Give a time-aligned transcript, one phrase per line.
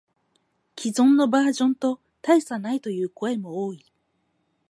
[0.75, 3.85] 既存のバージョンと大差ないという声も多い